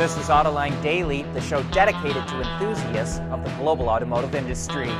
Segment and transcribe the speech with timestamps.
[0.00, 4.90] This is Autoline Daily, the show dedicated to enthusiasts of the global automotive industry.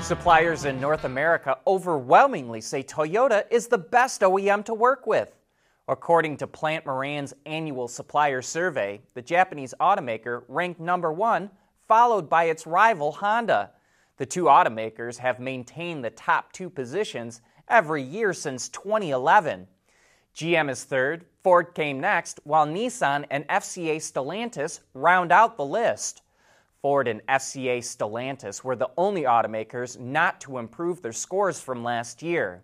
[0.00, 5.36] Suppliers in North America overwhelmingly say Toyota is the best OEM to work with.
[5.86, 11.50] According to Plante Moran's annual supplier survey, the Japanese automaker ranked number one,
[11.86, 13.72] followed by its rival Honda.
[14.16, 19.66] The two automakers have maintained the top two positions every year since 2011.
[20.34, 26.22] GM is third, Ford came next, while Nissan and FCA Stellantis round out the list.
[26.80, 32.22] Ford and FCA Stellantis were the only automakers not to improve their scores from last
[32.22, 32.62] year.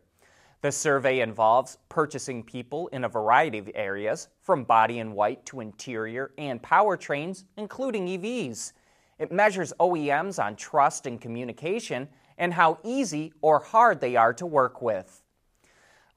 [0.60, 5.60] The survey involves purchasing people in a variety of areas, from body in white to
[5.60, 8.72] interior and powertrains, including EVs.
[9.18, 14.46] It measures OEMs on trust and communication and how easy or hard they are to
[14.46, 15.23] work with.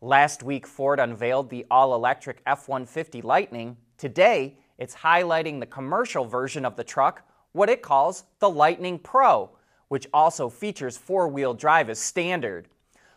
[0.01, 3.75] Last week, Ford unveiled the all electric F 150 Lightning.
[3.97, 9.49] Today, it's highlighting the commercial version of the truck, what it calls the Lightning Pro,
[9.87, 12.67] which also features four wheel drive as standard.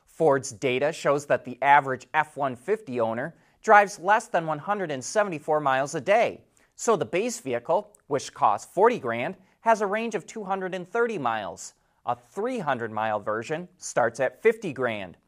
[0.06, 6.00] Ford's data shows that the average F 150 owner drives less than 174 miles a
[6.00, 6.40] day.
[6.76, 11.74] So the base vehicle, which costs 40 grand, has a range of 230 miles.
[12.06, 15.18] A 300 mile version starts at 50 grand.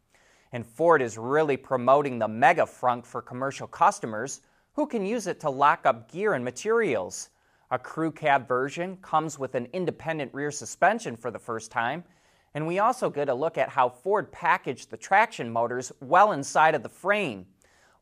[0.52, 4.42] And Ford is really promoting the Mega Frunk for commercial customers
[4.74, 7.30] who can use it to lock up gear and materials.
[7.70, 12.04] A crew cab version comes with an independent rear suspension for the first time,
[12.54, 16.74] and we also get a look at how Ford packaged the traction motors well inside
[16.74, 17.46] of the frame.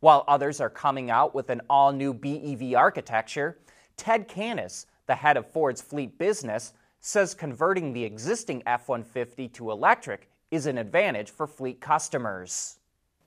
[0.00, 3.58] While others are coming out with an all new BEV architecture,
[3.96, 9.70] Ted Cannis, the head of Ford's fleet business, says converting the existing F 150 to
[9.70, 12.78] electric is an advantage for fleet customers.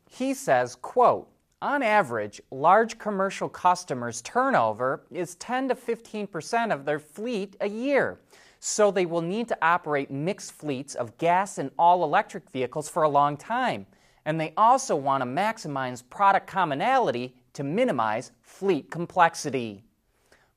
[0.10, 1.30] He says, quote,
[1.62, 7.70] on average, large commercial customers' turnover is 10 to 15 percent of their fleet a
[7.70, 8.20] year,
[8.60, 13.04] so they will need to operate mixed fleets of gas and all electric vehicles for
[13.04, 13.86] a long time.
[14.26, 19.84] And they also want to maximize product commonality to minimize fleet complexity.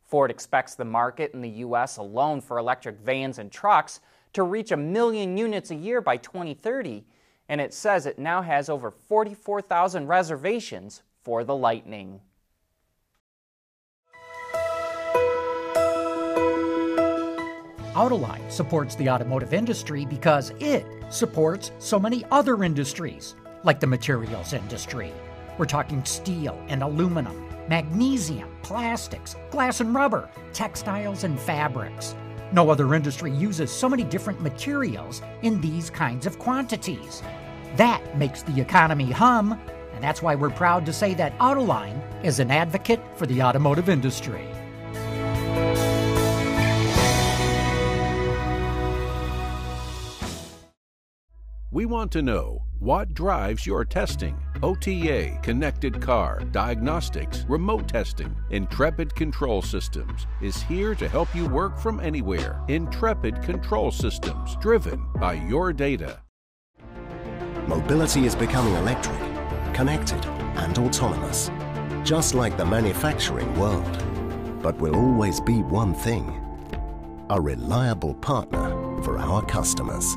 [0.07, 1.99] Ford expects the market in the U.S.
[1.99, 4.01] alone for electric vans and trucks
[4.37, 7.05] to reach a million units a year by 2030,
[7.49, 12.21] and it says it now has over 44,000 reservations for the Lightning.
[17.95, 24.53] Autoline supports the automotive industry because it supports so many other industries, like the materials
[24.53, 25.15] industry.
[25.57, 32.15] We're talking steel and aluminum, magnesium, plastics, glass and rubber, textiles and fabrics.
[32.53, 37.23] No other industry uses so many different materials in these kinds of quantities.
[37.77, 39.59] That makes the economy hum,
[39.95, 43.89] and that's why we're proud to say that Autoline is an advocate for the automotive
[43.89, 44.47] industry.
[51.73, 54.46] We want to know what drives your testing.
[54.63, 58.35] OTA, connected car, diagnostics, remote testing.
[58.51, 62.61] Intrepid Control Systems is here to help you work from anywhere.
[62.69, 66.21] Intrepid Control Systems, driven by your data.
[67.67, 69.19] Mobility is becoming electric,
[69.75, 70.25] connected,
[70.57, 71.51] and autonomous,
[72.05, 74.03] just like the manufacturing world.
[74.63, 76.43] But will always be one thing
[77.29, 78.71] a reliable partner
[79.03, 80.17] for our customers.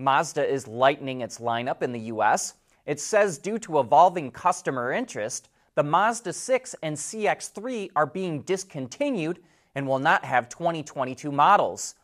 [0.00, 2.54] Mazda is lightening its lineup in the U.S.
[2.86, 9.40] It says due to evolving customer interest, the Mazda 6 and CX3 are being discontinued
[9.74, 11.96] and will not have 2022 models.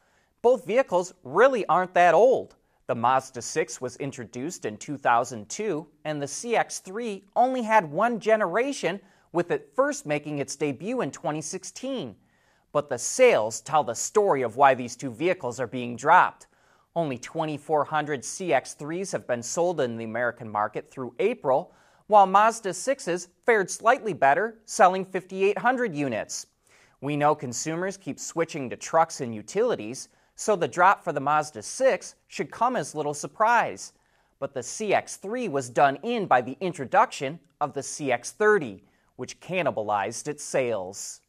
[0.42, 2.56] Both vehicles really aren't that old.
[2.86, 9.00] The Mazda 6 was introduced in 2002, and the CX3 only had one generation,
[9.32, 12.14] with it first making its debut in 2016.
[12.72, 16.46] But the sales tell the story of why these two vehicles are being dropped.
[16.96, 21.74] Only 2,400 CX3s have been sold in the American market through April,
[22.06, 26.46] while Mazda 6s fared slightly better, selling 5,800 units.
[27.02, 31.62] We know consumers keep switching to trucks and utilities, so the drop for the Mazda
[31.62, 33.92] 6 should come as little surprise.
[34.38, 38.80] But the CX3 was done in by the introduction of the CX30,
[39.16, 41.20] which cannibalized its sales.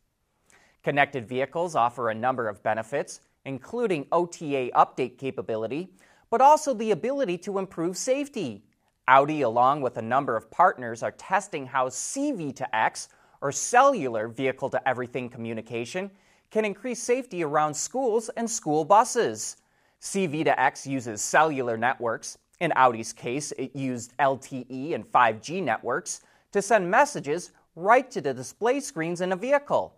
[0.81, 5.89] Connected vehicles offer a number of benefits, including OTA update capability,
[6.29, 8.63] but also the ability to improve safety.
[9.07, 13.07] Audi, along with a number of partners, are testing how C-V2X,
[13.39, 16.11] or cellular vehicle to everything communication,
[16.51, 19.57] can increase safety around schools and school buses.
[20.01, 26.21] C-V2X uses cellular networks, In Audi's case, it used LTE and 5G networks
[26.51, 29.96] to send messages right to the display screens in a vehicle.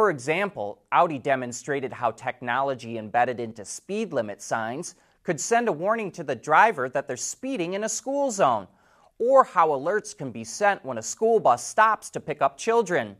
[0.00, 4.94] For example, Audi demonstrated how technology embedded into speed limit signs
[5.24, 8.66] could send a warning to the driver that they're speeding in a school zone,
[9.18, 13.14] or how alerts can be sent when a school bus stops to pick up children.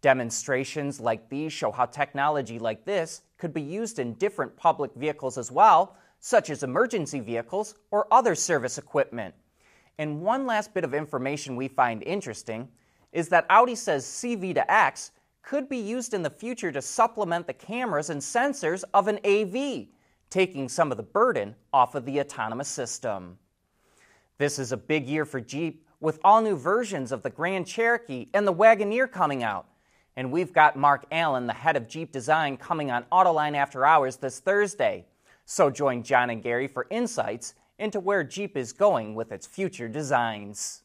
[0.00, 5.36] Demonstrations like these show how technology like this could be used in different public vehicles
[5.36, 9.34] as well, such as emergency vehicles or other service equipment.
[9.98, 12.68] And one last bit of information we find interesting
[13.10, 15.10] is that Audi says C-V2X
[15.42, 19.88] could be used in the future to supplement the cameras and sensors of an AV,
[20.30, 23.38] taking some of the burden off of the autonomous system.
[24.38, 28.28] This is a big year for Jeep with all new versions of the Grand Cherokee
[28.34, 29.66] and the Wagoneer coming out.
[30.16, 34.16] And we've got Mark Allen, the head of Jeep Design, coming on Autoline After Hours
[34.16, 35.06] this Thursday.
[35.44, 39.88] So join John and Gary for insights into where Jeep is going with its future
[39.88, 40.81] designs.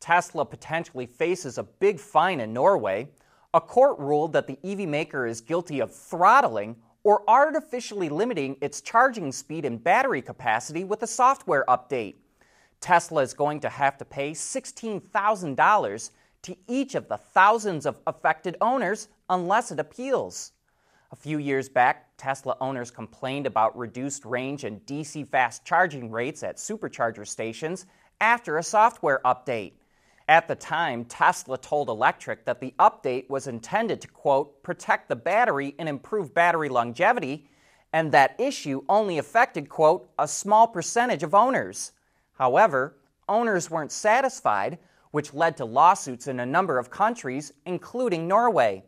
[0.00, 3.08] Tesla potentially faces a big fine in Norway.
[3.52, 8.80] A court ruled that the EV maker is guilty of throttling or artificially limiting its
[8.80, 12.14] charging speed and battery capacity with a software update.
[12.80, 16.10] Tesla is going to have to pay $16,000
[16.42, 20.52] to each of the thousands of affected owners unless it appeals.
[21.12, 26.42] A few years back, Tesla owners complained about reduced range and DC fast charging rates
[26.42, 27.86] at supercharger stations
[28.20, 29.72] after a software update.
[30.30, 35.16] At the time, Tesla told Electrek that the update was intended to, quote, protect the
[35.16, 37.48] battery and improve battery longevity,
[37.92, 41.90] and that issue only affected, quote, a small percentage of owners.
[42.34, 42.96] However,
[43.28, 44.78] owners weren't satisfied,
[45.10, 48.84] which led to lawsuits in a number of countries, including Norway.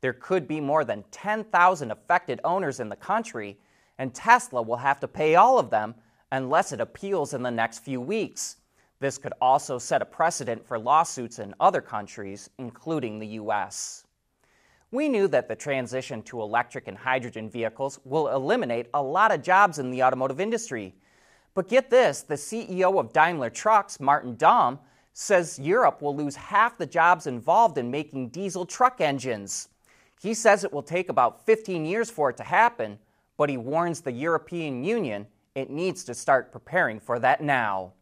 [0.00, 3.58] There could be more than 10,000 affected owners in the country,
[3.98, 5.94] and Tesla will have to pay all of them
[6.32, 8.56] unless it appeals in the next few weeks.
[8.98, 14.04] This could also set a precedent for lawsuits in other countries, including the U.S.
[14.90, 19.42] We knew that the transition to electric and hydrogen vehicles will eliminate a lot of
[19.42, 20.94] jobs in the automotive industry.
[21.54, 24.78] But get this the CEO of Daimler Trucks, Martin Daum,
[25.12, 29.68] says Europe will lose half the jobs involved in making diesel truck engines.
[30.20, 32.98] He says it will take about 15 years for it to happen,
[33.36, 37.92] but he warns the European Union it needs to start preparing for that now.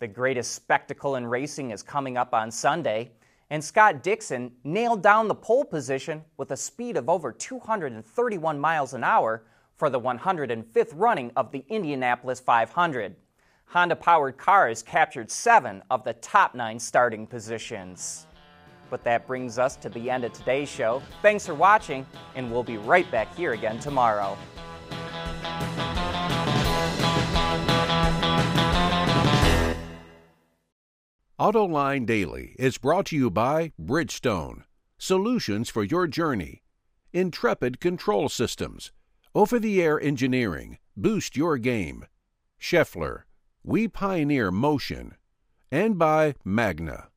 [0.00, 3.10] The greatest spectacle in racing is coming up on Sunday,
[3.50, 8.94] and Scott Dixon nailed down the pole position with a speed of over 231 miles
[8.94, 9.42] an hour
[9.76, 13.14] for the 105th running of the Indianapolis 500.
[13.66, 18.26] Honda powered cars captured seven of the top nine starting positions.
[18.88, 21.02] But that brings us to the end of today's show.
[21.20, 24.38] Thanks for watching, and we'll be right back here again tomorrow.
[31.40, 34.64] AutoLine Daily is brought to you by Bridgestone,
[34.98, 36.62] solutions for your journey,
[37.14, 38.92] Intrepid Control Systems,
[39.34, 42.04] over the air engineering, boost your game,
[42.60, 43.22] Schaeffler,
[43.64, 45.14] we pioneer motion,
[45.72, 47.08] and by Magna.